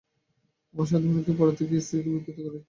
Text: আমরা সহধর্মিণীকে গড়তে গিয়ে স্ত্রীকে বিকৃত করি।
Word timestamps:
আমরা 0.73 0.85
সহধর্মিণীকে 0.89 1.33
গড়তে 1.39 1.63
গিয়ে 1.69 1.81
স্ত্রীকে 1.85 2.09
বিকৃত 2.15 2.37
করি। 2.37 2.57